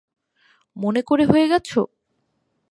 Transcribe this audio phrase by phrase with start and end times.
[0.75, 1.69] মনে করে হয়ে গেছ!